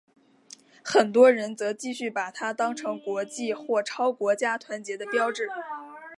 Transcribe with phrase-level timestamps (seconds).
[0.83, 5.47] 很多人则继续把它当成国际或超国家团结的标志。